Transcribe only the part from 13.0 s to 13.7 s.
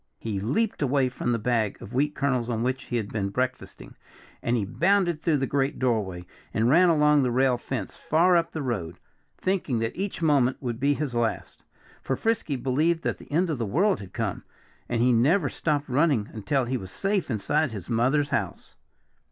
that the end of the